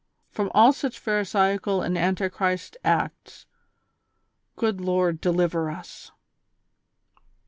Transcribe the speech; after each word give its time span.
From 0.31 0.49
all 0.55 0.73
such 0.73 0.97
pharisaical 0.97 1.83
and 1.83 1.95
anti 1.95 2.27
Christ 2.27 2.75
acts, 2.83 3.45
good 4.55 4.81
Lord 4.81 5.21
deliver 5.21 5.69
us. 5.69 6.11